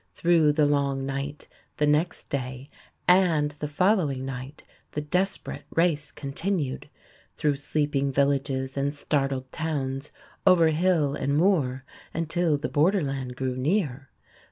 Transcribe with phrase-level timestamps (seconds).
[0.15, 1.47] Through the long night,
[1.77, 2.69] the next day,
[3.07, 6.89] and the following night the desperate race continued
[7.37, 10.11] through sleeping villages and startled towns,
[10.43, 11.85] over hill and moor,
[12.15, 14.09] until the borderland grew near.